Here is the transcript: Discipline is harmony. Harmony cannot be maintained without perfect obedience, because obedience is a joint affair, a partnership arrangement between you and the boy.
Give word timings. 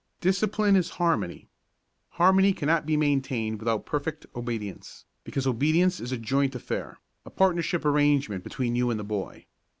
Discipline 0.19 0.75
is 0.75 0.89
harmony. 0.97 1.47
Harmony 2.09 2.53
cannot 2.53 2.87
be 2.87 2.97
maintained 2.97 3.59
without 3.59 3.85
perfect 3.85 4.25
obedience, 4.35 5.05
because 5.23 5.45
obedience 5.45 5.99
is 5.99 6.11
a 6.11 6.17
joint 6.17 6.55
affair, 6.55 6.97
a 7.23 7.29
partnership 7.29 7.85
arrangement 7.85 8.43
between 8.43 8.75
you 8.75 8.89
and 8.89 8.99
the 8.99 9.03
boy. 9.03 9.45